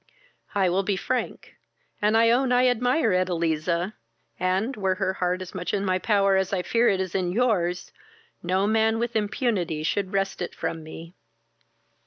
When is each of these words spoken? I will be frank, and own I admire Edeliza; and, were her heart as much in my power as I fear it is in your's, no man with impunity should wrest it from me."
I 0.55 0.67
will 0.67 0.81
be 0.81 0.95
frank, 0.97 1.57
and 2.01 2.15
own 2.17 2.51
I 2.51 2.65
admire 2.65 3.11
Edeliza; 3.11 3.93
and, 4.39 4.75
were 4.75 4.95
her 4.95 5.13
heart 5.13 5.43
as 5.43 5.53
much 5.53 5.75
in 5.75 5.85
my 5.85 5.99
power 5.99 6.37
as 6.37 6.51
I 6.51 6.63
fear 6.63 6.89
it 6.89 6.99
is 6.99 7.13
in 7.13 7.31
your's, 7.31 7.91
no 8.41 8.65
man 8.65 8.97
with 8.97 9.15
impunity 9.15 9.83
should 9.83 10.11
wrest 10.11 10.41
it 10.41 10.55
from 10.55 10.81
me." 10.81 11.13